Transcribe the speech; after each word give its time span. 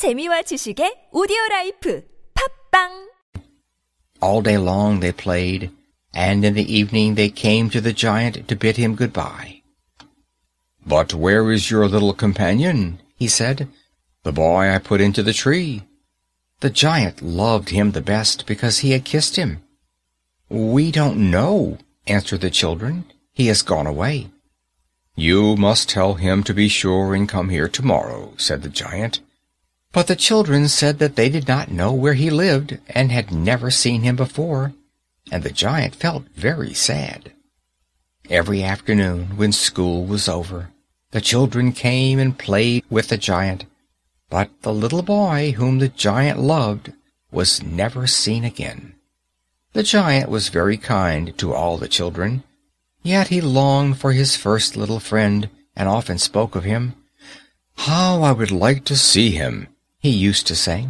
재미와 0.00 0.48
지식의 0.48 1.10
오디오 1.12 1.36
라이프 1.50 2.02
팝빵 2.72 3.10
All 4.22 4.40
day 4.40 4.56
long 4.56 5.00
they 5.00 5.12
played, 5.12 5.68
and 6.14 6.40
in 6.42 6.54
the 6.54 6.64
evening 6.64 7.16
they 7.16 7.28
came 7.28 7.68
to 7.68 7.82
the 7.82 7.92
giant 7.92 8.48
to 8.48 8.56
bid 8.56 8.78
him 8.80 8.96
good-bye. 8.96 9.60
"But 10.86 11.12
where 11.12 11.52
is 11.52 11.70
your 11.70 11.86
little 11.86 12.14
companion?" 12.14 13.04
he 13.14 13.28
said. 13.28 13.68
"The 14.24 14.32
boy 14.32 14.72
I 14.72 14.78
put 14.78 15.02
into 15.02 15.22
the 15.22 15.36
tree." 15.36 15.84
The 16.60 16.70
giant 16.72 17.20
loved 17.20 17.68
him 17.68 17.92
the 17.92 18.00
best 18.00 18.46
because 18.48 18.78
he 18.78 18.92
had 18.96 19.04
kissed 19.04 19.36
him. 19.36 19.60
"We 20.48 20.90
don't 20.90 21.30
know," 21.30 21.76
answered 22.06 22.40
the 22.40 22.48
children. 22.48 23.04
"He 23.36 23.52
has 23.52 23.60
gone 23.60 23.86
away." 23.86 24.32
"You 25.14 25.60
must 25.60 25.92
tell 25.92 26.14
him 26.14 26.42
to 26.48 26.56
be 26.56 26.72
sure 26.72 27.14
and 27.14 27.28
come 27.28 27.50
here 27.50 27.68
tomorrow," 27.68 28.32
said 28.38 28.62
the 28.64 28.72
giant. 28.72 29.20
But 29.92 30.06
the 30.06 30.14
children 30.14 30.68
said 30.68 31.00
that 31.00 31.16
they 31.16 31.28
did 31.28 31.48
not 31.48 31.70
know 31.70 31.92
where 31.92 32.14
he 32.14 32.30
lived 32.30 32.78
and 32.88 33.10
had 33.10 33.32
never 33.32 33.72
seen 33.72 34.02
him 34.02 34.14
before, 34.14 34.72
and 35.32 35.42
the 35.42 35.50
giant 35.50 35.96
felt 35.96 36.26
very 36.36 36.72
sad. 36.74 37.32
Every 38.28 38.62
afternoon, 38.62 39.36
when 39.36 39.50
school 39.50 40.06
was 40.06 40.28
over, 40.28 40.70
the 41.10 41.20
children 41.20 41.72
came 41.72 42.20
and 42.20 42.38
played 42.38 42.84
with 42.88 43.08
the 43.08 43.18
giant, 43.18 43.64
but 44.28 44.50
the 44.62 44.72
little 44.72 45.02
boy 45.02 45.52
whom 45.56 45.80
the 45.80 45.88
giant 45.88 46.38
loved 46.38 46.92
was 47.32 47.60
never 47.60 48.06
seen 48.06 48.44
again. 48.44 48.94
The 49.72 49.82
giant 49.82 50.30
was 50.30 50.50
very 50.50 50.76
kind 50.76 51.36
to 51.38 51.52
all 51.52 51.78
the 51.78 51.88
children, 51.88 52.44
yet 53.02 53.28
he 53.28 53.40
longed 53.40 53.98
for 53.98 54.12
his 54.12 54.36
first 54.36 54.76
little 54.76 55.00
friend 55.00 55.50
and 55.74 55.88
often 55.88 56.18
spoke 56.18 56.54
of 56.54 56.62
him. 56.62 56.94
"How 57.76 58.22
I 58.22 58.30
would 58.30 58.52
like 58.52 58.84
to 58.84 58.96
see 58.96 59.32
him!" 59.32 59.66
He 60.00 60.10
used 60.10 60.46
to 60.46 60.56
say. 60.56 60.88